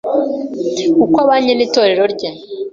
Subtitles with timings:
[1.03, 2.29] uko abanye n’itorero rye